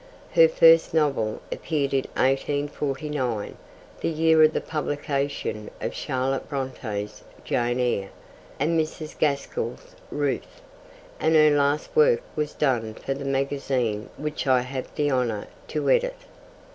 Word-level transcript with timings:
Her 0.33 0.47
first 0.47 0.95
novel 0.95 1.43
appeared 1.51 1.93
in 1.93 2.05
1849, 2.17 3.55
the 3.99 4.09
year 4.09 4.41
of 4.41 4.51
the 4.51 4.59
publication 4.59 5.69
of 5.79 5.93
Charlotte 5.93 6.49
Bronte's 6.49 7.23
Jane 7.43 7.79
Eyre, 7.79 8.09
and 8.59 8.79
Mrs. 8.79 9.15
Gaskell's 9.19 9.95
Ruth, 10.09 10.63
and 11.19 11.35
her 11.35 11.51
last 11.51 11.95
work 11.95 12.23
was 12.35 12.53
done 12.53 12.95
for 12.95 13.13
the 13.13 13.25
magazine 13.25 14.09
which 14.17 14.47
I 14.47 14.61
have 14.61 14.87
the 14.95 15.11
honour 15.11 15.45
to 15.67 15.87
edit. 15.87 16.15